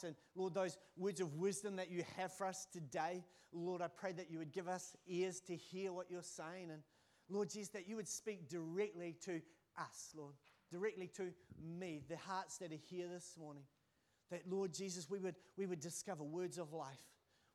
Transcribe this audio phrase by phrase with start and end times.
[0.00, 0.04] hearts.
[0.04, 4.12] And Lord, those words of wisdom that you have for us today, Lord, I pray
[4.12, 6.70] that you would give us ears to hear what you're saying.
[6.70, 6.82] And
[7.28, 9.40] Lord Jesus, that you would speak directly to
[9.78, 10.34] us, Lord,
[10.70, 11.32] directly to
[11.62, 13.64] me, the hearts that are here this morning.
[14.30, 17.02] That, Lord Jesus, we would, we would discover words of life,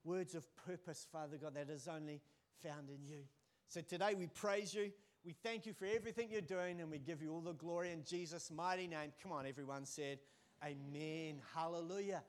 [0.04, 2.22] words of purpose, Father God, that is only
[2.62, 3.24] found in you.
[3.70, 4.92] So today we praise you.
[5.26, 8.04] We thank you for everything you're doing, and we give you all the glory in
[8.04, 9.12] Jesus' mighty name.
[9.24, 10.20] Come on, everyone said,
[10.64, 11.42] Amen.
[11.54, 12.24] Hallelujah.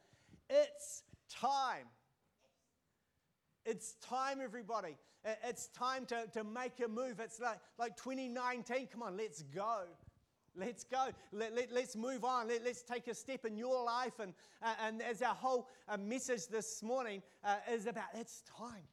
[0.49, 1.87] It's time.
[3.65, 4.97] It's time, everybody.
[5.45, 7.19] It's time to, to make a move.
[7.19, 8.89] It's like, like 2019.
[8.93, 9.81] Come on, let's go.
[10.55, 11.09] Let's go.
[11.33, 12.49] Let, let, let's move on.
[12.49, 14.21] Let, us take a step in your life.
[14.21, 14.33] And,
[14.63, 18.85] uh, and as our whole uh, message this morning uh, is about, it's time.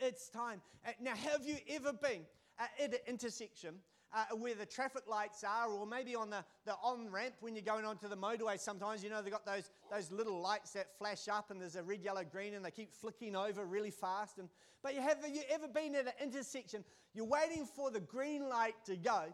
[0.00, 0.60] It's time.
[0.86, 2.22] Uh, now, have you ever been
[2.60, 3.76] at an intersection
[4.12, 7.64] uh, where the traffic lights are, or maybe on the, the on ramp when you're
[7.64, 8.58] going onto the motorway.
[8.58, 11.82] Sometimes, you know, they've got those, those little lights that flash up, and there's a
[11.82, 14.38] red, yellow, green, and they keep flicking over really fast.
[14.38, 14.48] And,
[14.82, 16.84] but you have you ever been at an intersection?
[17.14, 19.24] You're waiting for the green light to go,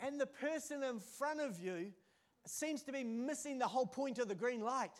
[0.00, 1.92] and the person in front of you
[2.46, 4.92] seems to be missing the whole point of the green light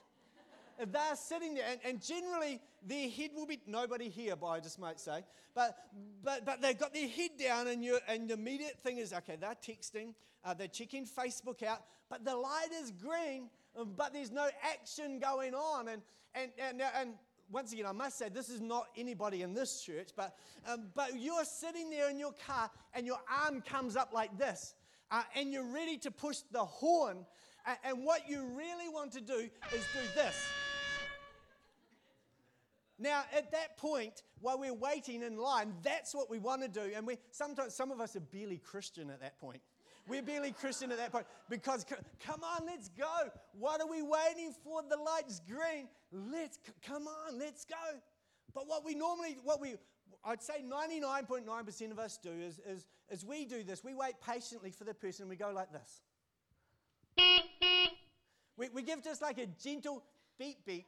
[0.79, 4.61] If they're sitting there, and, and, generally their head will be nobody here, but I
[4.61, 5.77] just might say, but
[6.23, 9.37] but but they've got their head down, and you and the immediate thing is okay,
[9.37, 14.31] they're texting, uh, they're checking Facebook out, but the light is green, um, but there's
[14.31, 16.03] no action going on, and
[16.35, 17.11] and and and.
[17.51, 20.37] Once again, I must say, this is not anybody in this church, but,
[20.71, 24.75] um, but you're sitting there in your car and your arm comes up like this,
[25.11, 27.25] uh, and you're ready to push the horn.
[27.85, 30.37] and what you really want to do is do this.
[32.99, 36.93] Now, at that point, while we're waiting in line, that's what we want to do.
[36.95, 39.61] And we sometimes some of us are barely Christian at that point.
[40.09, 41.85] We're barely Christian at that point because
[42.25, 43.29] come on, let's go.
[43.53, 44.83] What are we waiting for?
[44.89, 45.87] The light's green.
[46.11, 47.77] Let's come on, let's go.
[48.55, 49.75] But what we normally, what we,
[50.25, 53.85] I'd say 99.9% of us do is, is, is we do this.
[53.85, 56.01] We wait patiently for the person and we go like this.
[58.57, 60.03] We, we give just like a gentle
[60.39, 60.87] beep beep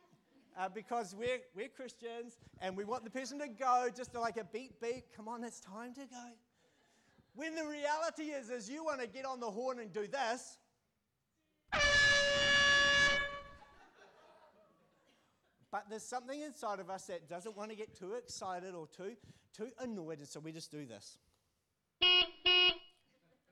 [0.59, 4.37] uh, because we're, we're Christians and we want the person to go just to like
[4.37, 5.05] a beep beep.
[5.16, 6.27] Come on, it's time to go.
[7.34, 10.59] When the reality is, is you want to get on the horn and do this.
[15.71, 19.12] But there's something inside of us that doesn't want to get too excited or too,
[19.56, 21.17] too annoyed, and so we just do this.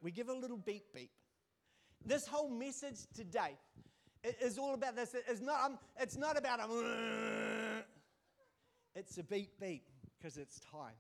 [0.02, 1.10] We give a little beep beep.
[2.04, 3.56] This whole message today
[4.40, 5.14] is all about this.
[5.28, 6.64] It's not, um, it's not about a.
[6.64, 7.82] Um,
[8.94, 9.84] it's a beep beep
[10.18, 10.96] because it's time.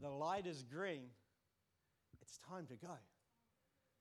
[0.00, 1.04] The light is green.
[2.20, 2.94] It's time to go.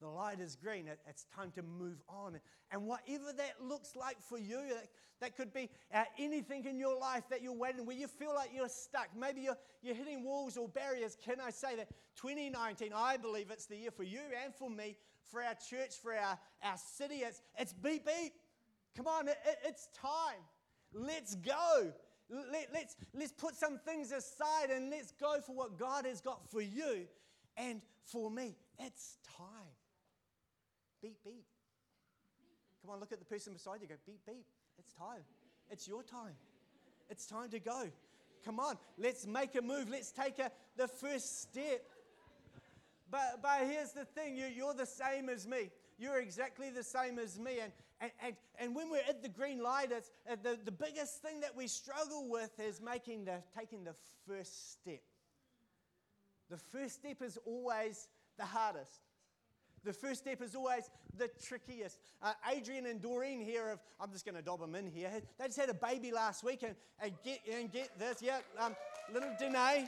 [0.01, 0.85] The light is green.
[1.07, 2.39] It's time to move on.
[2.72, 4.88] And whatever that looks like for you, that,
[5.22, 8.51] that could be uh, anything in your life that you're waiting, where you feel like
[8.53, 9.07] you're stuck.
[9.17, 11.17] Maybe you're, you're hitting walls or barriers.
[11.23, 11.89] Can I say that
[12.22, 14.97] 2019, I believe it's the year for you and for me
[15.30, 17.18] for our church, for our, our city.
[17.18, 18.34] It's, it's beep, beep.
[18.96, 20.42] Come on, it, it, it's time.
[20.94, 21.92] Let's go.
[22.30, 26.50] Let, let's, let's put some things aside and let's go for what God has got
[26.52, 27.08] for you
[27.56, 28.56] and for me.
[28.80, 29.48] It's time.
[31.02, 31.46] Beep, beep.
[32.82, 33.88] Come on, look at the person beside you.
[33.88, 34.46] Go, beep, beep.
[34.80, 35.22] It's time.
[35.70, 36.34] It's your time.
[37.09, 37.86] It's time to go.
[38.46, 39.90] Come on, let's make a move.
[39.90, 41.86] Let's take a, the first step.
[43.09, 45.69] But, but here's the thing you, you're the same as me.
[45.97, 47.59] You're exactly the same as me.
[47.62, 51.22] And, and, and, and when we're at the green light, it's, uh, the, the biggest
[51.22, 53.96] thing that we struggle with is making the, taking the
[54.28, 55.01] first step.
[56.50, 58.07] The first step is always
[58.38, 59.01] the hardest.
[59.84, 61.97] The first step is always the trickiest.
[62.22, 65.09] Uh, Adrian and Doreen here have, I'm just going to dob them in here.
[65.40, 68.75] They just had a baby last week and, and, get, and get this, yeah, um,
[69.13, 69.88] little Danae.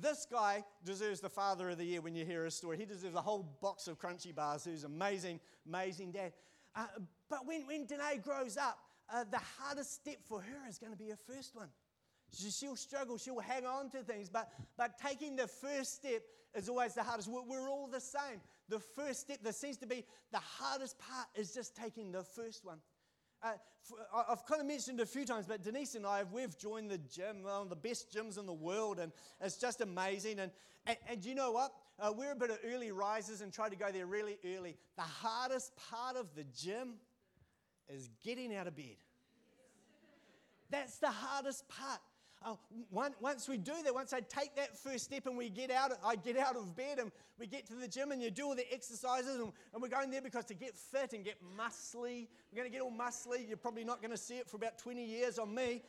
[0.00, 2.76] This guy deserves the Father of the Year when you hear his story.
[2.76, 4.64] He deserves a whole box of crunchy bars.
[4.64, 6.32] Who's amazing, amazing dad.
[6.74, 6.86] Uh,
[7.30, 8.78] but when, when Danae grows up,
[9.12, 11.68] uh, the hardest step for her is going to be her first one.
[12.32, 16.22] She'll struggle, she'll hang on to things, but, but taking the first step
[16.54, 17.28] is always the hardest.
[17.28, 18.40] We're, we're all the same.
[18.68, 22.64] The first step, that seems to be the hardest part, is just taking the first
[22.64, 22.78] one.
[23.42, 23.52] Uh,
[24.28, 27.42] I've kind of mentioned a few times, but Denise and I, we've joined the gym,
[27.42, 30.40] one of the best gyms in the world, and it's just amazing.
[30.40, 30.50] And,
[30.86, 31.72] and, and you know what?
[31.98, 34.76] Uh, we're a bit of early risers and try to go there really early.
[34.96, 36.94] The hardest part of the gym
[37.88, 38.96] is getting out of bed.
[40.70, 42.00] That's the hardest part.
[42.44, 42.54] Uh,
[42.90, 46.16] once we do that, once I take that first step and we get out, I
[46.16, 48.72] get out of bed and we get to the gym and you do all the
[48.72, 52.70] exercises and, and we're going there because to get fit and get muscly, we're going
[52.70, 53.48] to get all muscly.
[53.48, 55.82] You're probably not going to see it for about 20 years on me,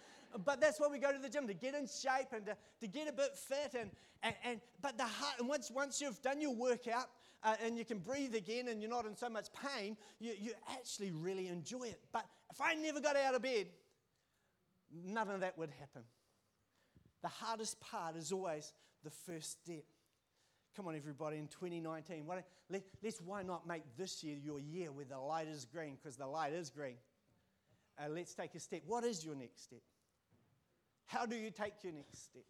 [0.45, 2.87] but that's why we go to the gym to get in shape and to, to
[2.87, 3.75] get a bit fit.
[3.79, 3.91] And,
[4.23, 7.09] and, and but the heart, and once once you've done your workout
[7.43, 10.53] uh, and you can breathe again and you're not in so much pain, you, you
[10.71, 11.99] actually really enjoy it.
[12.11, 13.67] But if I never got out of bed,
[15.05, 16.03] none of that would happen.
[17.21, 18.73] The hardest part is always
[19.03, 19.83] the first step.
[20.75, 24.91] Come on, everybody, in 2019, why let, us why not make this year your year
[24.91, 26.97] where the light is green, because the light is green.
[27.97, 28.81] Uh, let's take a step.
[28.85, 29.81] What is your next step?
[31.07, 32.43] How do you take your next step?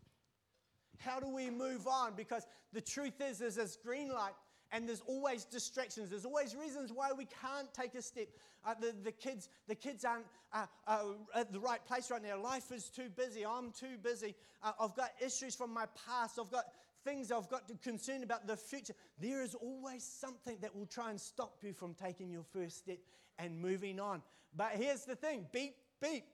[0.97, 2.13] How do we move on?
[2.15, 4.33] Because the truth is, is this green light
[4.71, 6.09] and there's always distractions.
[6.09, 8.27] There's always reasons why we can't take a step.
[8.65, 11.03] Uh, the, the, kids, the kids aren't uh, uh,
[11.35, 12.41] at the right place right now.
[12.41, 13.45] Life is too busy.
[13.45, 14.35] I'm too busy.
[14.61, 16.37] Uh, I've got issues from my past.
[16.39, 16.65] I've got
[17.05, 18.93] things I've got to concern about the future.
[19.21, 22.97] There is always something that will try and stop you from taking your first step
[23.39, 24.21] and moving on.
[24.55, 26.25] But here's the thing beep, beep.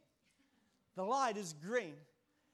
[0.96, 1.94] The light is green.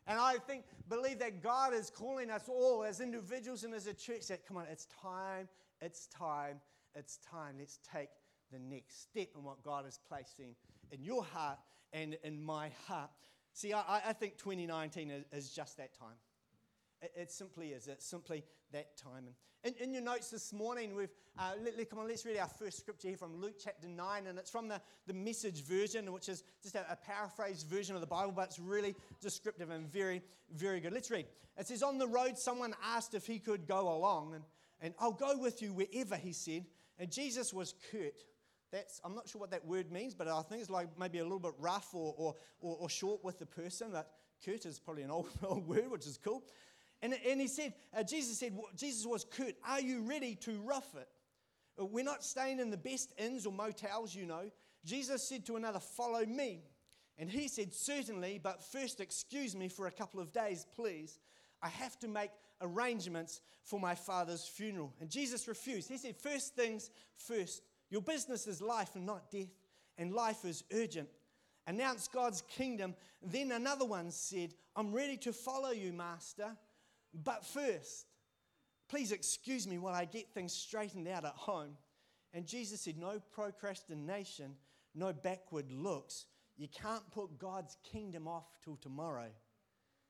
[0.08, 3.94] And I think, believe that God is calling us all as individuals and as a
[3.94, 5.48] church that, come on, it's time
[5.81, 6.60] it's time,
[6.96, 7.56] it's time.
[7.60, 8.10] Let's take
[8.52, 10.56] the next step in what God is placing
[10.92, 11.60] in your heart
[11.94, 13.10] and in my heart.
[13.54, 16.16] See, I, I think 2019 is, is, just that time.
[17.02, 17.88] It, it, simply is.
[17.88, 19.26] It's simply that time.
[19.64, 22.38] And in, in your notes this morning, we've, uh, let, let, come on, let's read
[22.38, 24.28] our first scripture here from Luke chapter 9.
[24.28, 28.02] And it's from the, the message version, which is just a, a paraphrased version of
[28.02, 30.22] the Bible, but it's really descriptive and very,
[30.54, 30.94] very good.
[30.94, 31.26] Let's read.
[31.58, 34.36] It says, On the road, someone asked if he could go along.
[34.36, 34.44] And
[34.81, 36.66] and I'll go with you wherever, he said.
[36.98, 38.24] And Jesus was curt.
[38.72, 41.24] That's, I'm not sure what that word means, but I think it's like maybe a
[41.24, 43.90] little bit rough or, or, or, or short with the person.
[43.92, 44.12] But
[44.46, 46.44] curt is probably an old, old word, which is cool.
[47.02, 49.56] And, and he said, uh, Jesus said, Jesus was curt.
[49.68, 51.08] Are you ready to rough it?
[51.80, 54.52] Uh, we're not staying in the best inns or motels, you know.
[54.86, 56.64] Jesus said to another, Follow me.
[57.18, 61.20] And he said, Certainly, but first excuse me for a couple of days, please.
[61.62, 64.94] I have to make arrangements for my father's funeral.
[65.00, 65.90] And Jesus refused.
[65.90, 67.62] He said, First things first.
[67.90, 69.50] Your business is life and not death,
[69.98, 71.10] and life is urgent.
[71.68, 72.96] Announce God's kingdom.
[73.22, 76.56] Then another one said, I'm ready to follow you, Master.
[77.14, 78.06] But first,
[78.88, 81.78] please excuse me while I get things straightened out at home.
[82.34, 84.56] And Jesus said, No procrastination,
[84.94, 86.26] no backward looks.
[86.58, 89.30] You can't put God's kingdom off till tomorrow.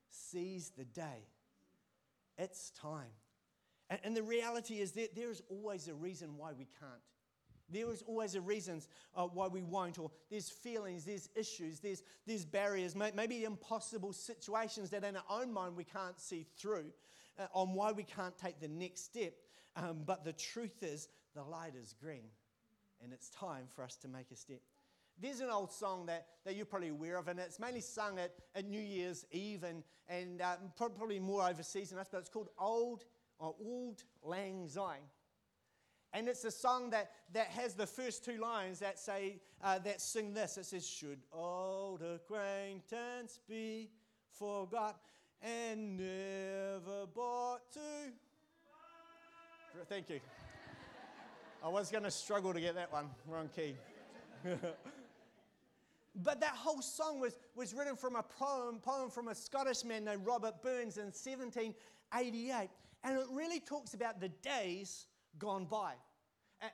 [0.09, 1.27] Seize the day.
[2.39, 3.11] It's time.
[3.89, 7.01] And, and the reality is that there is always a reason why we can't.
[7.71, 8.81] There is always a reason
[9.15, 14.89] uh, why we won't, or there's feelings, there's issues, there's, there's barriers, maybe impossible situations
[14.89, 16.85] that in our own mind we can't see through
[17.37, 19.33] uh, on why we can't take the next step.
[19.75, 22.29] Um, but the truth is, the light is green,
[23.03, 24.61] and it's time for us to make a step.
[25.21, 28.31] There's an old song that, that you're probably aware of, and it's mainly sung at,
[28.55, 32.49] at New Year's Eve and, and uh, probably more overseas than us, but it's called
[32.57, 33.05] Old,
[33.37, 35.07] or Auld Lang Syne.
[36.13, 40.01] And it's a song that, that has the first two lines that say, uh, that
[40.01, 40.57] sing this.
[40.57, 43.91] It says, Should old acquaintance be
[44.31, 44.99] forgot
[45.41, 47.79] and never brought to.
[49.87, 50.19] Thank you.
[51.63, 53.09] I was going to struggle to get that one.
[53.27, 53.75] Wrong key.
[56.21, 60.05] But that whole song was, was written from a poem, poem from a Scottish man
[60.05, 62.69] named Robert Burns in 1788.
[63.03, 65.07] And it really talks about the days
[65.37, 65.93] gone by.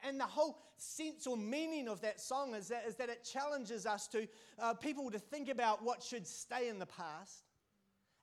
[0.04, 3.86] And the whole sense or meaning of that song is that, is that it challenges
[3.86, 4.28] us to
[4.60, 7.44] uh, people to think about what should stay in the past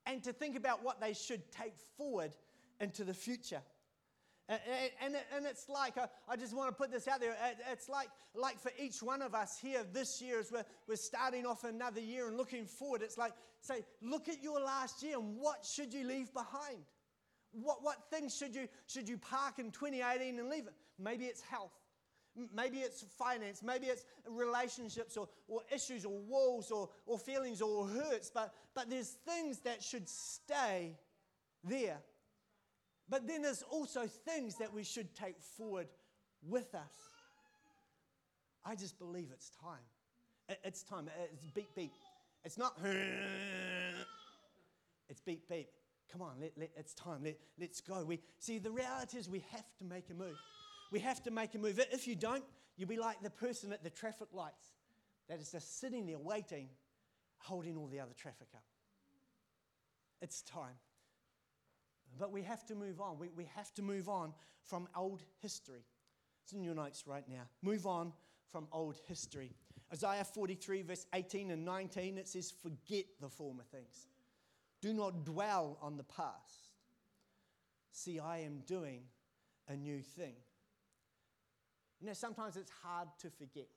[0.07, 2.33] and to think about what they should take forward
[2.81, 3.63] into the future.
[5.01, 5.95] And, and, it's like,
[6.29, 7.35] I just want to put this out there,
[7.71, 11.47] it's like, like for each one of us here this year, as we're, we're starting
[11.47, 15.37] off another year and looking forward, it's like, say, look at your last year and
[15.39, 16.79] what should you leave behind?
[17.53, 20.75] What, what things should you, should you park in 2018 and leave it?
[20.99, 21.73] Maybe it's health.
[22.55, 27.87] Maybe it's finance, maybe it's relationships or, or issues or walls or, or feelings or
[27.87, 30.97] hurts, but, but there's things that should stay
[31.63, 31.99] there.
[33.13, 35.87] But then there's also things that we should take forward
[36.49, 36.95] with us.
[38.65, 39.85] I just believe it's time.
[40.65, 41.09] It's time.
[41.09, 41.93] Uh, it's beep, beep.
[42.43, 42.79] It's not,
[45.11, 45.69] it's beep, beep.
[46.11, 47.21] Come on, let, let, it's time.
[47.23, 48.03] Let, let's go.
[48.03, 50.39] We, see, the reality is we have to make a move.
[50.91, 51.79] We have to make a move.
[51.93, 52.45] If you don't,
[52.79, 54.69] you'll be like the person at the traffic lights
[55.29, 56.71] that is just sitting there waiting,
[57.37, 58.65] holding all the other traffic up.
[60.23, 60.77] It's time.
[62.19, 63.19] But we have to move on.
[63.19, 64.33] We, we have to move on
[64.65, 65.85] from old history.
[66.45, 67.43] It's in your notes right now.
[67.63, 68.13] Move on
[68.51, 69.53] from old history.
[69.93, 74.09] Isaiah 43, verse 18 and 19, it says, Forget the former things.
[74.81, 76.69] Do not dwell on the past.
[77.93, 79.03] See, I am doing
[79.69, 80.35] a new thing.
[82.01, 83.69] You know, sometimes it's hard to forget.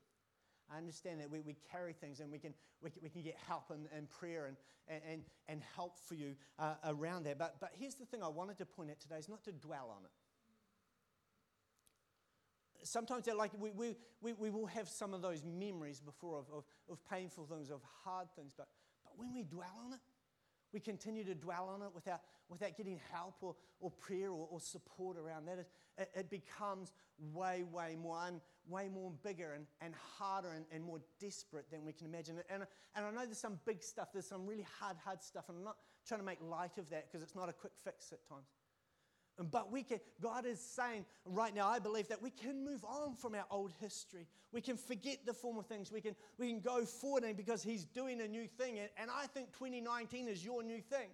[0.74, 3.36] I understand that we, we carry things and we can, we can, we can get
[3.48, 4.58] help and, and prayer and,
[4.88, 7.36] and, and help for you uh, around there.
[7.36, 9.94] But, but here's the thing I wanted to point out today is not to dwell
[9.96, 10.12] on it.
[12.84, 16.64] Sometimes like we, we, we, we will have some of those memories before of, of,
[16.90, 18.68] of painful things, of hard things, but,
[19.04, 20.00] but when we dwell on it,
[20.76, 24.60] we continue to dwell on it without, without getting help or, or prayer or, or
[24.60, 25.66] support around that,
[25.98, 26.92] it, it becomes
[27.34, 31.86] way, way more, un, way more bigger and, and harder and, and more desperate than
[31.86, 32.36] we can imagine.
[32.50, 32.64] And,
[32.94, 35.64] and I know there's some big stuff, there's some really hard, hard stuff, and I'm
[35.64, 38.50] not trying to make light of that because it's not a quick fix at times.
[39.52, 43.16] But we can, God is saying right now, I believe that we can move on
[43.16, 44.28] from our old history.
[44.54, 45.92] We can forget the former things.
[45.92, 48.80] We can, we can go forward and because He's doing a new thing.
[48.80, 51.10] And, and I think 2019 is your new thing.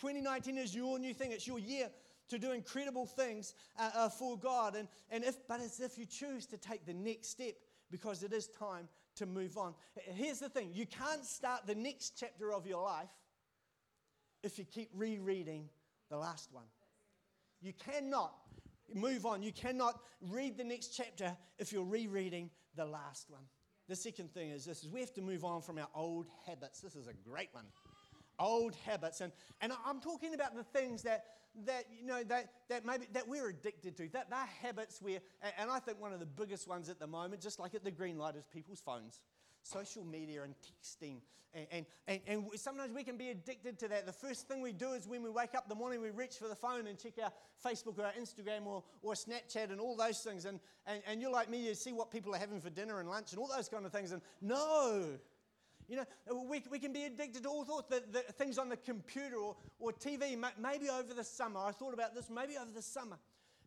[0.00, 1.32] 2019 is your new thing.
[1.32, 1.88] It's your year
[2.28, 4.76] to do incredible things uh, uh, for God.
[4.76, 7.54] And, and if, but it's if you choose to take the next step
[7.90, 9.74] because it is time to move on.
[9.96, 13.10] Here's the thing you can't start the next chapter of your life
[14.42, 15.68] if you keep rereading
[16.08, 16.64] the last one.
[17.60, 18.34] You cannot
[18.94, 19.42] move on.
[19.42, 23.42] You cannot read the next chapter if you're rereading the last one.
[23.88, 26.80] The second thing is this is we have to move on from our old habits.
[26.80, 27.64] This is a great one.
[28.38, 29.20] Old habits.
[29.20, 31.24] And, and I'm talking about the things that,
[31.66, 34.08] that you know that, that maybe that we're addicted to.
[34.10, 35.18] That they're habits where
[35.58, 37.90] and I think one of the biggest ones at the moment, just like at the
[37.90, 39.20] green light, is people's phones
[39.62, 41.20] social media and texting.
[41.52, 44.06] And, and, and, and, sometimes we can be addicted to that.
[44.06, 46.46] The first thing we do is when we wake up the morning, we reach for
[46.46, 47.32] the phone and check our
[47.64, 50.44] Facebook or our Instagram or, or Snapchat and all those things.
[50.44, 53.08] And, and, and you're like me, you see what people are having for dinner and
[53.08, 54.12] lunch and all those kind of things.
[54.12, 55.06] And no,
[55.88, 56.04] you know,
[56.48, 59.56] we, we can be addicted to all sorts the, the things on the computer or,
[59.80, 60.40] or TV.
[60.56, 63.18] Maybe over the summer, I thought about this, maybe over the summer,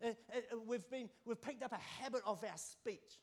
[0.02, 3.20] uh, uh, we've, been, we've picked up a habit of our speech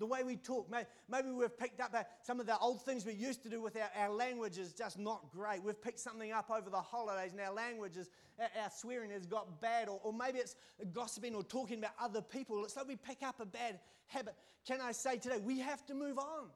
[0.00, 0.68] the way we talk.
[1.08, 3.90] Maybe we've picked up some of the old things we used to do with our,
[4.02, 5.62] our language is just not great.
[5.62, 8.08] We've picked something up over the holidays and our language is,
[8.40, 10.56] our swearing has got bad, or, or maybe it's
[10.92, 12.64] gossiping or talking about other people.
[12.64, 14.34] It's like we pick up a bad habit.
[14.66, 16.48] Can I say today, we have to move on.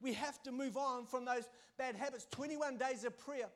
[0.00, 2.28] We have to move on from those bad habits.
[2.30, 3.48] 21 days of prayer.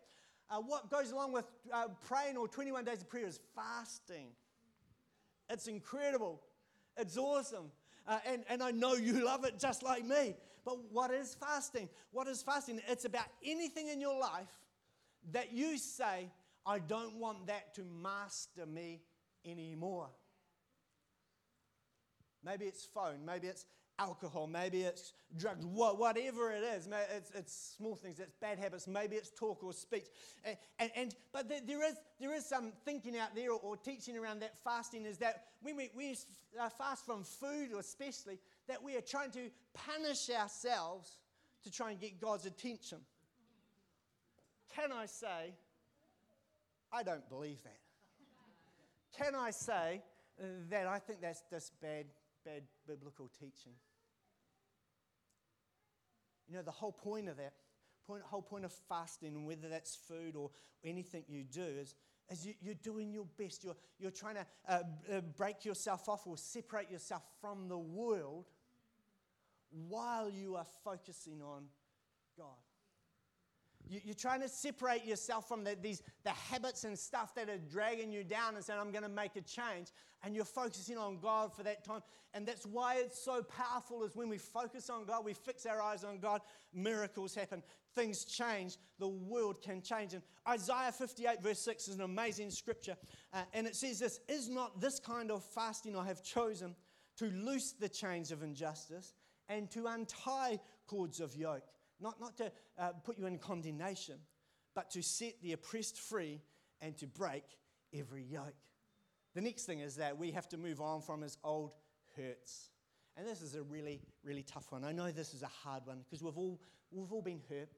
[0.50, 4.31] Uh, what goes along with uh, praying or 21 days of prayer is fasting.
[5.49, 6.43] It's incredible.
[6.97, 7.71] It's awesome.
[8.07, 10.35] Uh, and, and I know you love it just like me.
[10.65, 11.89] But what is fasting?
[12.13, 12.81] What is fasting?
[12.89, 14.53] It's about anything in your life
[15.33, 16.31] that you say,
[16.65, 19.03] I don't want that to master me
[19.45, 20.09] anymore.
[22.45, 23.67] Maybe it's phone, maybe it's
[24.03, 26.89] alcohol, maybe it's drugs, whatever it is.
[27.15, 30.07] It's, it's small things, it's bad habits, maybe it's talk or speech.
[30.79, 34.41] And, and, but there, is, there is some thinking out there or, or, teaching around
[34.41, 36.17] that fasting is that when we, we
[36.61, 41.19] uh, fast from food, especially, that we are trying to punish ourselves
[41.65, 42.99] to try and get God's attention.
[44.75, 45.55] Can I say,
[46.93, 47.79] I don't believe that?
[49.17, 50.03] Can I say
[50.71, 52.07] that I think that's just bad
[52.45, 53.73] bad biblical teaching.
[56.53, 57.55] You know, the whole point of that,
[58.07, 60.51] point, whole point of fasting, whether that's food or
[60.85, 61.95] anything you do, is,
[62.29, 63.65] is you, are doing your best.
[63.65, 68.51] You're, you're trying to uh, uh, break yourself off or separate yourself from the world
[69.89, 71.65] while you are focusing on
[72.37, 72.49] God.
[73.89, 77.59] You, are trying to separate yourself from the, these, the habits and stuff that are
[77.59, 79.89] dragging you down and saying, I'm going to make a change.
[80.23, 82.01] And you're focusing on God for that time.
[82.35, 85.83] And that's why it's so powerful is when we focus on God, we fix our
[85.83, 86.41] eyes on God,
[86.73, 87.62] miracles happen,
[87.95, 90.15] things change, the world can change.
[90.15, 92.97] And Isaiah 58, verse 6 is an amazing scripture.
[93.33, 96.75] Uh, and it says this Is not this kind of fasting I have chosen
[97.19, 99.12] to loose the chains of injustice
[99.49, 101.65] and to untie cords of yoke?
[102.03, 104.17] Not, not to uh, put you in condemnation,
[104.75, 106.41] but to set the oppressed free
[106.81, 107.45] and to break
[107.95, 108.55] every yoke.
[109.35, 111.73] The next thing is that we have to move on from his old
[112.17, 112.71] hurts.
[113.17, 114.85] And this is a really, really tough one.
[114.85, 117.69] I know this is a hard one because we've all, we've all been hurt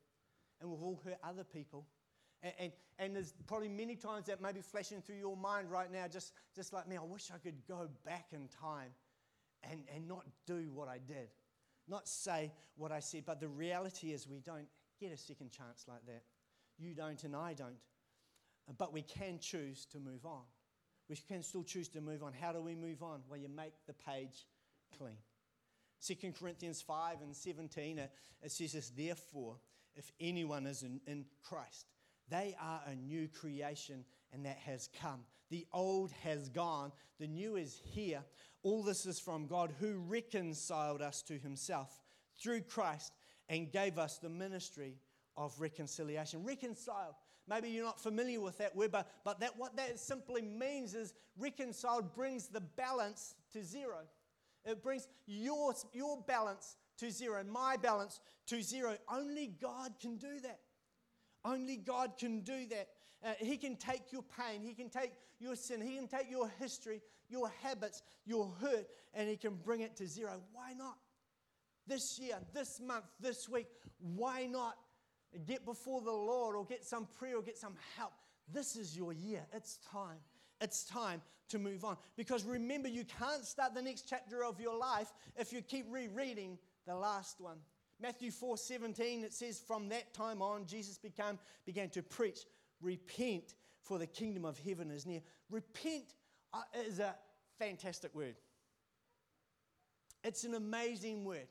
[0.61, 1.87] and we've all hurt other people.
[2.43, 5.91] And, and, and, there's probably many times that may be flashing through your mind right
[5.91, 6.97] now, just, just like me.
[6.97, 8.91] I wish I could go back in time
[9.71, 11.29] and, and not do what I did
[11.89, 14.67] not say what I said, but the reality is we don't
[15.01, 16.23] get a second chance like that.
[16.79, 17.77] You don't, and I don't.
[18.79, 20.43] but we can choose to move on.
[21.09, 22.33] We can still choose to move on.
[22.33, 23.21] How do we move on?
[23.29, 24.47] Well, you make the page
[24.97, 25.19] clean.
[26.07, 28.11] 2 Corinthians 5 and 17, it,
[28.47, 29.57] says this, therefore,
[29.95, 31.87] if anyone is in, in Christ,
[32.29, 35.21] they are a new creation and that has come.
[35.55, 38.25] The old has gone, the new is here.
[38.65, 42.03] All this is from God who reconciled us to himself
[42.43, 43.13] through Christ
[43.49, 44.97] and gave us the ministry
[45.37, 46.43] of reconciliation.
[46.43, 47.15] Reconciled.
[47.47, 51.15] Maybe you're not familiar with that word, but, but that, what that simply means is
[51.39, 53.99] reconciled brings the balance to zero.
[54.65, 58.19] It brings your, your balance to zero, my balance
[58.49, 58.97] to zero.
[59.09, 60.59] Only God can do that.
[61.45, 62.89] Only God can do that.
[63.25, 66.49] Uh, he can take your pain, He can take your sin, He can take your
[66.59, 70.41] history, your habits, your hurt, and He can bring it to zero.
[70.53, 70.99] Why not?
[71.87, 73.67] This year, this month, this week,
[73.99, 74.75] why not
[75.47, 78.13] get before the Lord or get some prayer or get some help?
[78.53, 79.47] This is your year.
[79.53, 80.19] It's time.
[80.61, 81.97] It's time to move on.
[82.17, 86.59] Because remember, you can't start the next chapter of your life if you keep rereading
[86.87, 87.59] the last one.
[88.01, 92.41] Matthew 4 17, it says, From that time on, Jesus began, began to preach,
[92.81, 95.21] Repent, for the kingdom of heaven is near.
[95.51, 96.15] Repent
[96.53, 97.15] uh, is a
[97.59, 98.37] fantastic word.
[100.23, 101.49] It's an amazing word.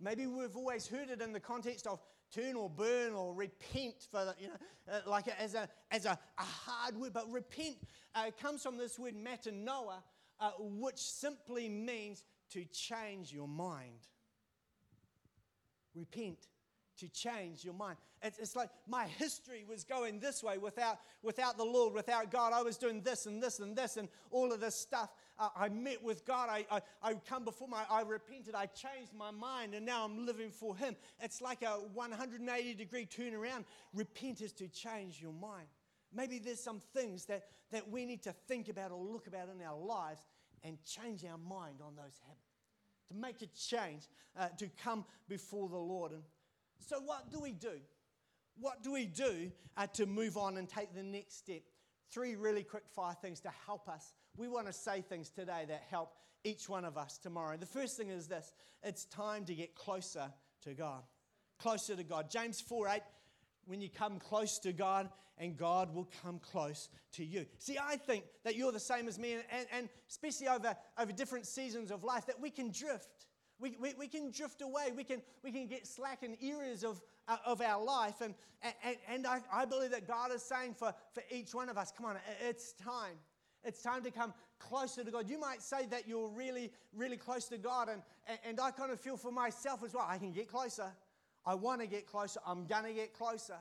[0.00, 2.00] Maybe we've always heard it in the context of
[2.34, 4.54] turn or burn or repent for the, you know
[4.92, 7.76] uh, like as a as a, a, hard word but repent
[8.14, 10.02] uh, comes from this word metanoia
[10.40, 14.08] uh, which simply means to change your mind
[15.94, 16.48] repent
[17.02, 17.96] to change your mind.
[18.22, 22.52] It's, it's, like my history was going this way without, without the Lord, without God.
[22.52, 25.10] I was doing this and this and this and all of this stuff.
[25.36, 26.48] Uh, I met with God.
[26.48, 28.54] I, I, I come before my, I repented.
[28.54, 30.94] I changed my mind and now I'm living for Him.
[31.20, 33.64] It's like a 180 degree turnaround.
[33.92, 35.66] Repent is to change your mind.
[36.14, 39.60] Maybe there's some things that, that we need to think about or look about in
[39.66, 40.22] our lives
[40.62, 42.52] and change our mind on those habits
[43.12, 46.12] to make a change, uh, to come before the Lord.
[46.12, 46.22] And
[46.86, 47.80] so, what do we do?
[48.58, 51.62] What do we do uh, to move on and take the next step?
[52.10, 54.12] Three really quick fire things to help us.
[54.36, 57.56] We want to say things today that help each one of us tomorrow.
[57.56, 58.52] The first thing is this
[58.82, 60.32] it's time to get closer
[60.64, 61.02] to God.
[61.58, 62.30] Closer to God.
[62.30, 63.02] James 4 8
[63.66, 67.46] when you come close to God, and God will come close to you.
[67.58, 71.46] See, I think that you're the same as me, and, and especially over, over different
[71.46, 73.26] seasons of life, that we can drift.
[73.62, 74.88] We, we, we can drift away.
[74.94, 78.20] We can, we can get slack in areas of, uh, of our life.
[78.20, 78.34] And,
[78.84, 81.92] and, and I, I believe that God is saying for, for each one of us,
[81.96, 83.14] come on, it's time.
[83.64, 85.30] It's time to come closer to God.
[85.30, 88.02] You might say that you're really, really close to God, and,
[88.44, 90.04] and I kind of feel for myself as well.
[90.08, 90.90] I can get closer.
[91.46, 92.40] I want to get closer.
[92.44, 93.56] I'm going to get closer.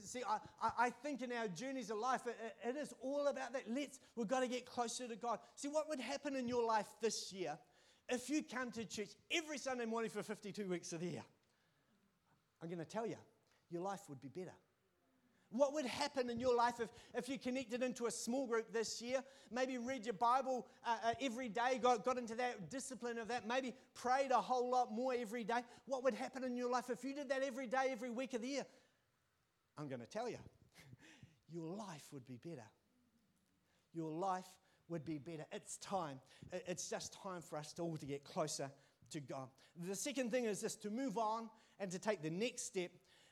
[0.00, 2.36] See, I, I think in our journeys of life, it,
[2.68, 3.62] it is all about that.
[3.68, 5.38] Let's, we've got to get closer to God.
[5.54, 7.58] See, what would happen in your life this year
[8.08, 11.24] if you come to church every Sunday morning for 52 weeks of the year?
[12.62, 13.16] I'm going to tell you,
[13.70, 14.54] your life would be better.
[15.52, 19.02] What would happen in your life if, if you connected into a small group this
[19.02, 19.22] year?
[19.50, 23.46] Maybe read your Bible uh, uh, every day, got, got into that discipline of that,
[23.46, 25.60] maybe prayed a whole lot more every day.
[25.84, 28.40] What would happen in your life if you did that every day, every week of
[28.40, 28.66] the year?
[29.76, 30.38] I'm going to tell you,
[31.52, 32.66] your life would be better.
[33.92, 34.48] Your life
[34.88, 35.46] would be better.
[35.52, 36.20] It's time.
[36.52, 38.70] It's just time for us all to get closer
[39.10, 39.48] to God.
[39.86, 41.48] The second thing is this to move on
[41.80, 42.90] and to take the next step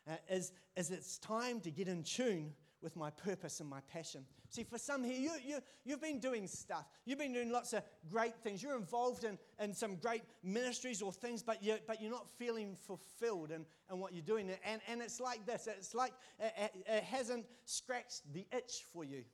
[0.08, 4.24] uh, is, is it's time to get in tune with my purpose and my passion.
[4.48, 6.86] See, for some here, you, you, you've been doing stuff.
[7.04, 8.62] You've been doing lots of great things.
[8.62, 12.74] You're involved in, in some great ministries or things, but, you're, but you're not feeling
[12.74, 14.50] fulfilled in, in what you're doing.
[14.64, 19.24] And, and it's like this it's like it, it hasn't scratched the itch for you.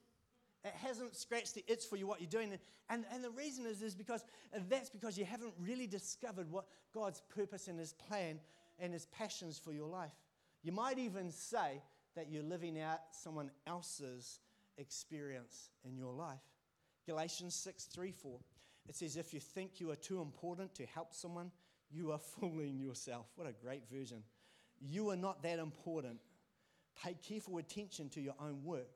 [0.67, 2.57] It hasn't scratched the itch for you what you're doing.
[2.89, 4.23] And, and the reason is, is because
[4.69, 8.39] that's because you haven't really discovered what God's purpose and His plan
[8.79, 10.11] and His passions for your life.
[10.63, 11.81] You might even say
[12.15, 14.39] that you're living out someone else's
[14.77, 16.41] experience in your life.
[17.05, 18.39] Galatians 6 3 4.
[18.87, 21.51] It says, If you think you are too important to help someone,
[21.89, 23.27] you are fooling yourself.
[23.35, 24.23] What a great version.
[24.79, 26.19] You are not that important.
[27.03, 28.89] Pay careful attention to your own work,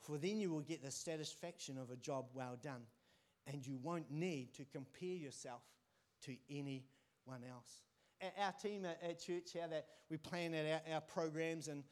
[0.00, 2.82] for then you will get the satisfaction of a job well done,
[3.46, 5.62] and you won't need to compare yourself
[6.22, 7.80] to anyone else
[8.38, 11.82] our team at, church, how that we plan out our, programs and,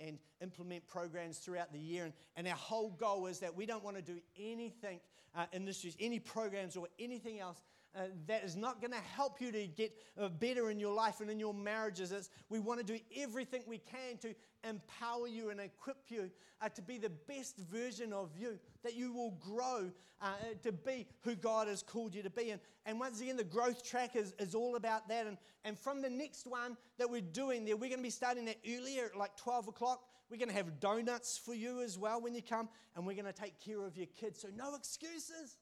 [0.00, 2.04] and implement programs throughout the year.
[2.04, 5.00] And, and our whole goal is that we don't want to do anything
[5.36, 7.60] uh, in this any programs or anything else
[7.96, 11.20] uh, that is not going to help you to get uh, better in your life
[11.20, 12.12] and in your marriages.
[12.12, 14.34] It's, we want to do everything we can to
[14.68, 16.30] empower you and equip you
[16.60, 21.06] uh, to be the best version of you, that you will grow uh, to be
[21.20, 22.50] who God has called you to be.
[22.50, 25.26] And, and once again, the growth track is, is all about that.
[25.26, 28.46] And, and from the next one that we're doing there, we're going to be starting
[28.46, 30.04] that earlier at like 12 o'clock.
[30.30, 33.26] We're going to have donuts for you as well when you come, and we're going
[33.26, 34.40] to take care of your kids.
[34.40, 35.58] So, no excuses.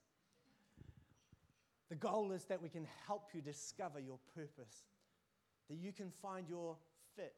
[1.93, 4.85] The goal is that we can help you discover your purpose,
[5.69, 6.79] that you can find your
[7.17, 7.35] fit,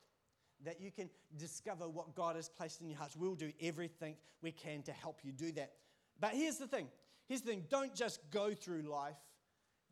[0.64, 3.16] that you can discover what God has placed in your hearts.
[3.16, 5.72] We'll do everything we can to help you do that.
[6.20, 6.86] But here's the thing
[7.26, 9.16] here's the thing don't just go through life,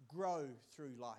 [0.06, 0.46] grow
[0.76, 1.18] through life.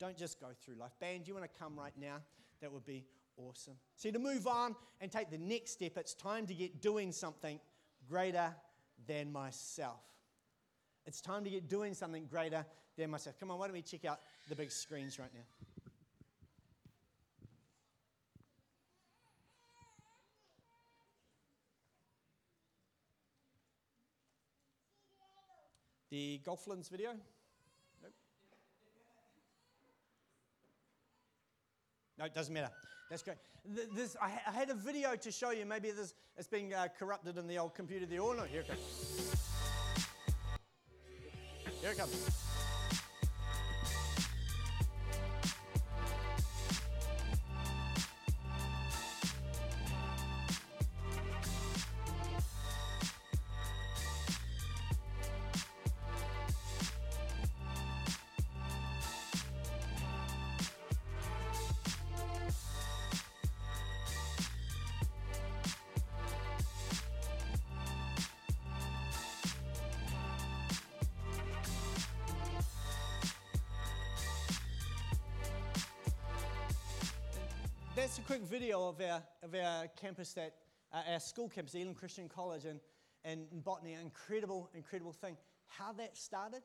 [0.00, 0.92] Don't just go through life.
[1.00, 2.16] Band, you want to come right now?
[2.62, 3.04] That would be
[3.36, 3.74] awesome.
[3.96, 7.60] See, to move on and take the next step, it's time to get doing something
[8.08, 8.54] greater
[9.06, 10.00] than myself.
[11.06, 12.64] It's time to get doing something greater
[12.96, 13.38] than myself.
[13.38, 15.40] Come on, why don't we check out the big screens right now?
[26.10, 27.10] The Golflands video?
[32.16, 32.70] No, it doesn't matter.
[33.10, 33.38] That's great.
[33.64, 35.66] This, I, had a video to show you.
[35.66, 38.20] Maybe this, it's been uh, corrupted in the old computer there.
[38.22, 39.53] Oh, no, here it.
[41.84, 42.43] Here it comes.
[78.14, 80.54] That's a quick video of our, of our campus, that,
[80.92, 82.78] uh, our school campus, Elim Christian College, and,
[83.24, 83.94] and Botany.
[83.94, 85.36] An incredible, incredible thing.
[85.66, 86.62] How that started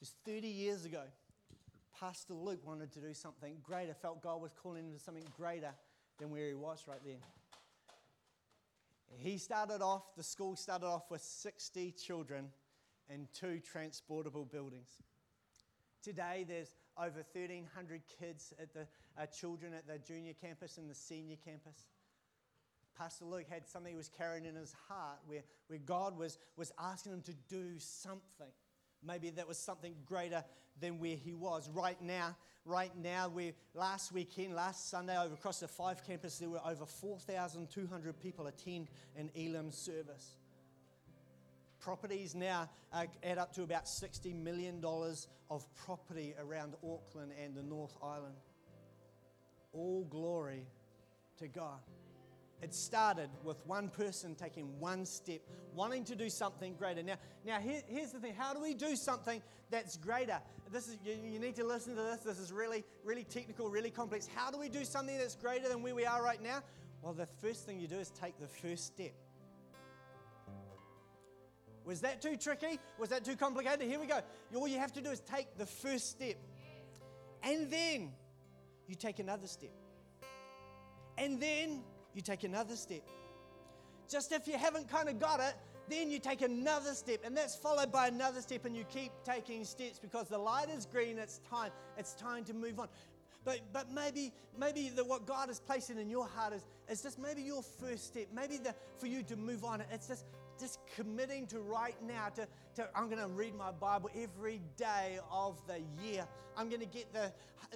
[0.00, 1.02] was 30 years ago.
[2.00, 5.74] Pastor Luke wanted to do something greater, felt God was calling him to something greater
[6.18, 7.18] than where he was right then.
[9.18, 12.48] He started off, the school started off with 60 children
[13.10, 14.88] and two transportable buildings.
[16.02, 18.86] Today, there's over 1,300 kids at the
[19.20, 21.86] uh, children at the junior campus and the senior campus.
[22.96, 26.72] Pastor Luke had something he was carrying in his heart where, where God was, was
[26.78, 28.52] asking him to do something.
[29.04, 30.44] Maybe that was something greater
[30.80, 31.68] than where he was.
[31.68, 36.48] Right now, right now, we last weekend, last Sunday, over across the five campus, there
[36.48, 40.36] were over 4,200 people attend an Elim service
[41.84, 44.82] properties now uh, add up to about $60 million
[45.50, 48.34] of property around Auckland and the North Island.
[49.74, 50.66] All glory
[51.38, 51.80] to God.
[52.62, 55.42] It started with one person taking one step,
[55.74, 57.02] wanting to do something greater.
[57.02, 60.40] Now, now here, here's the thing how do we do something that's greater?
[60.72, 62.20] This is, you, you need to listen to this.
[62.20, 64.26] This is really, really technical, really complex.
[64.34, 66.62] How do we do something that's greater than where we are right now?
[67.02, 69.12] Well, the first thing you do is take the first step.
[71.84, 72.78] Was that too tricky?
[72.98, 73.82] Was that too complicated?
[73.82, 74.20] Here we go.
[74.54, 76.36] All you have to do is take the first step.
[77.42, 78.12] And then
[78.86, 79.72] you take another step.
[81.18, 81.82] And then
[82.14, 83.02] you take another step.
[84.08, 85.54] Just if you haven't kind of got it,
[85.88, 89.64] then you take another step, and that's followed by another step, and you keep taking
[89.64, 91.18] steps because the light is green.
[91.18, 91.70] It's time.
[91.98, 92.88] It's time to move on.
[93.44, 97.18] But, but maybe, maybe the, what God is placing in your heart is, is just
[97.18, 98.28] maybe your first step.
[98.34, 100.24] Maybe the, for you to move on, it's just
[100.58, 105.18] just committing to right now to, to I'm going to read my Bible every day
[105.30, 106.26] of the year.
[106.56, 107.32] I'm going to get the,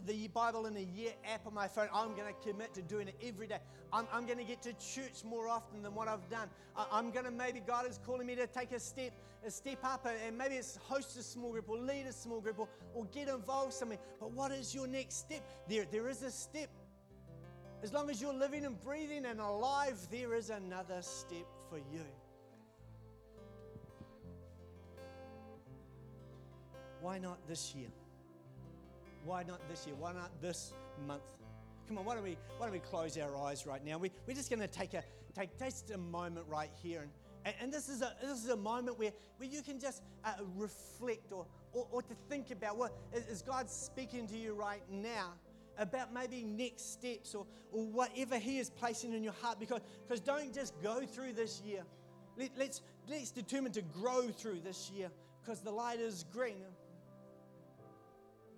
[0.07, 1.89] the Bible in a year app on my phone.
[1.93, 3.59] I'm going to commit to doing it every day.
[3.93, 6.49] I'm, I'm going to get to church more often than what I've done.
[6.77, 9.13] I, am going to maybe God is calling me to take a step,
[9.45, 12.41] a step up, uh, and maybe it's host a small group or lead a small
[12.41, 13.99] group or, or get involved something.
[14.21, 15.43] But what is your next step?
[15.69, 16.69] There, there is a step.
[17.83, 22.05] As long as you're living and breathing and alive, there is another step for you.
[27.01, 27.89] Why not this year?
[29.25, 29.95] Why not this year?
[29.99, 30.73] Why not this
[31.07, 31.23] month?
[31.87, 33.99] Come on, why don't we, why don't we close our eyes right now?
[33.99, 35.03] We, we're just going to take, a,
[35.35, 37.01] take just a moment right here.
[37.01, 37.11] And,
[37.45, 40.33] and, and, this, is a, this is a moment where, where you can just uh,
[40.57, 45.33] reflect or, or, or, to think about what is God speaking to you right now
[45.79, 49.59] about maybe next steps or, or whatever He is placing in your heart.
[49.59, 51.85] Because, because don't just go through this year.
[52.37, 56.65] Let, let's, let's determine to grow through this year because the light is green.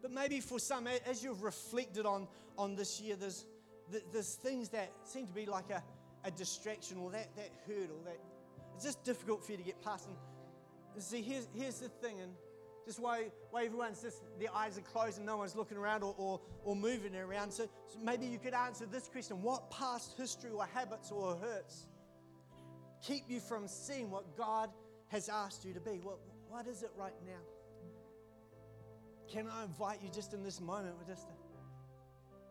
[0.02, 3.46] But maybe for some, as you've reflected on, on this year, there's,
[4.12, 5.82] there's things that seem to be like a,
[6.24, 8.18] a distraction or that, that hurdle that
[8.74, 10.08] it's just difficult for you to get past.
[10.94, 12.32] And see, here's, here's the thing, and
[12.86, 16.14] just why, why everyone's just, their eyes are closed and no one's looking around or,
[16.16, 17.52] or, or moving around.
[17.52, 21.86] So, so maybe you could answer this question What past history or habits or hurts
[23.06, 24.70] keep you from seeing what God
[25.08, 26.00] has asked you to be?
[26.02, 27.40] What, what is it right now?
[29.30, 31.34] Can I invite you just in this moment, just to,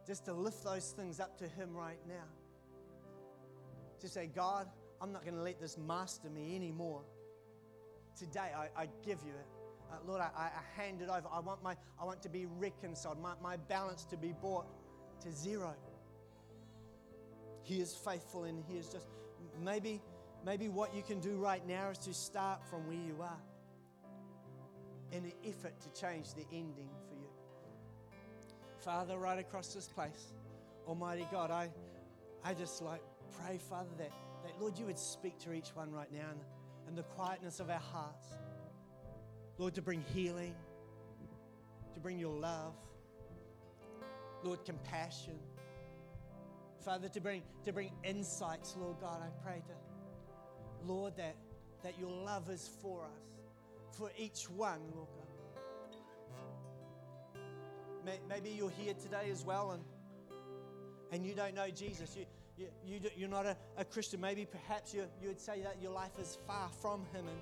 [0.07, 2.23] just to lift those things up to Him right now?
[3.99, 4.67] To say, God,
[5.01, 7.01] I'm not going to let this master me anymore.
[8.17, 9.47] Today, I, I give you it.
[9.91, 11.27] Uh, Lord, I, I, hand it over.
[11.33, 14.65] I want, my, I want to be reconciled, my, my balance to be brought
[15.21, 15.75] to zero.
[17.63, 19.07] He is faithful and He is just,
[19.61, 20.01] maybe,
[20.45, 23.37] maybe what you can do right now is to start from where you are
[25.11, 27.29] in an effort to change the ending for you.
[28.79, 30.33] Father, right across this place,
[30.87, 31.69] Almighty God, I,
[32.43, 33.01] I just like
[33.37, 34.11] pray, Father, that,
[34.43, 37.69] that Lord, you would speak to each one right now in, in the quietness of
[37.69, 38.27] our hearts.
[39.57, 40.55] Lord, to bring healing,
[41.93, 42.73] to bring your love,
[44.43, 45.37] Lord, compassion.
[46.79, 51.35] Father, to bring, to bring insights, Lord God, I pray to, Lord, that,
[51.83, 53.38] that your love is for us,
[53.91, 55.25] for each one, Lord God.
[58.27, 59.83] Maybe you're here today as well and,
[61.11, 62.15] and you don't know Jesus.
[62.15, 62.25] You,
[62.57, 64.19] you, you, you're not a, a Christian.
[64.21, 67.25] Maybe perhaps you, you would say that your life is far from Him.
[67.27, 67.37] And,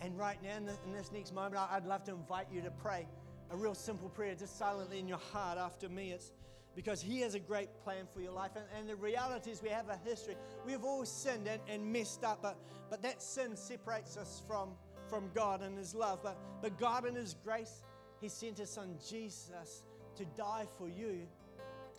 [0.00, 2.70] and right now, in, the, in this next moment, I'd love to invite you to
[2.70, 3.06] pray
[3.50, 6.12] a real simple prayer, just silently in your heart after me.
[6.12, 6.32] It's
[6.74, 8.52] because He has a great plan for your life.
[8.56, 10.36] And, and the reality is, we have a history.
[10.66, 12.58] We've all sinned and, and messed up, but,
[12.90, 14.70] but that sin separates us from,
[15.08, 16.20] from God and His love.
[16.22, 17.82] But, but God, in His grace,
[18.20, 19.84] He sent His Son Jesus
[20.16, 21.26] to die for you,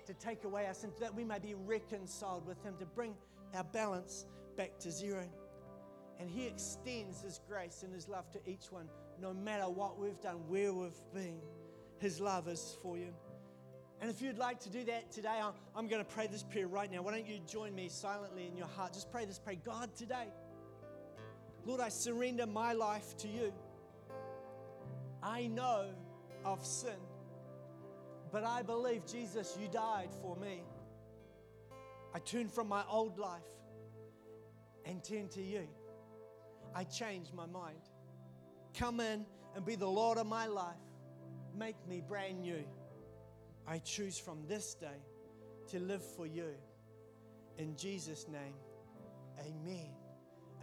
[0.05, 3.15] to take away our sins, that we may be reconciled with Him, to bring
[3.53, 5.23] our balance back to zero.
[6.19, 8.87] And He extends His grace and His love to each one,
[9.21, 11.39] no matter what we've done, where we've been.
[11.99, 13.13] His love is for you.
[13.99, 15.41] And if you'd like to do that today,
[15.75, 17.01] I'm going to pray this prayer right now.
[17.01, 18.93] Why don't you join me silently in your heart?
[18.93, 20.27] Just pray this prayer God, today,
[21.67, 23.51] Lord, I surrender my life to you.
[25.21, 25.89] I know
[26.45, 27.01] of sin,
[28.31, 30.63] but I believe, Jesus, you died for me.
[32.15, 33.51] I turn from my old life
[34.85, 35.67] and turn to you.
[36.73, 37.81] I change my mind.
[38.73, 40.75] Come in and be the Lord of my life.
[41.53, 42.63] Make me brand new.
[43.67, 45.01] I choose from this day
[45.71, 46.53] to live for you.
[47.57, 48.55] In Jesus' name,
[49.41, 49.96] amen.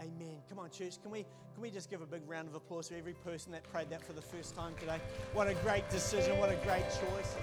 [0.00, 0.38] Amen.
[0.48, 1.00] Come on, church.
[1.02, 3.62] Can we, can we just give a big round of applause to every person that
[3.70, 4.98] prayed that for the first time today?
[5.33, 6.38] What a great decision.
[6.38, 7.37] What a great choice.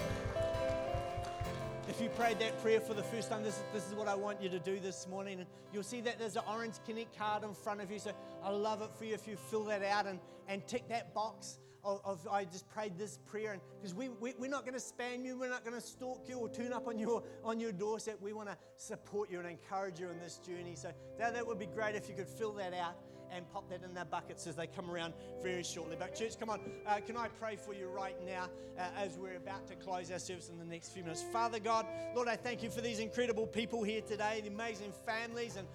[1.89, 4.15] If you prayed that prayer for the first time, this, is, this is what I
[4.15, 5.39] want you to do this morning.
[5.39, 7.99] And you'll see that there's an orange Connect card in front of you.
[7.99, 8.11] So
[8.43, 11.59] I love it for you if you fill that out and, and tick that box
[11.83, 13.53] of, of I just prayed this prayer.
[13.53, 16.27] And because we, we, we're not going to spam you, we're not going to stalk
[16.27, 18.17] you or tune up on your, on your doorstep.
[18.21, 20.75] We want to support you and encourage you in this journey.
[20.75, 22.95] So that, that would be great if you could fill that out
[23.31, 25.95] and pop that in their buckets as they come around very shortly.
[25.97, 29.37] But, church, come on, uh, can I pray for you right now uh, as we're
[29.37, 31.23] about to close our service in the next few minutes?
[31.31, 35.55] Father God, Lord, I thank you for these incredible people here today, the amazing families
[35.55, 35.67] and,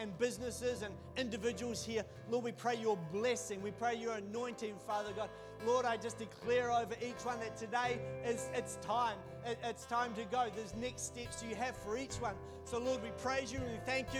[0.00, 2.04] and businesses and individuals here.
[2.30, 3.62] Lord, we pray your blessing.
[3.62, 5.30] We pray your anointing, Father God.
[5.66, 9.18] Lord, I just declare over each one that today is it's time.
[9.44, 10.46] It, it's time to go.
[10.54, 12.34] There's next steps you have for each one.
[12.64, 14.18] So, Lord, we praise you and we thank you.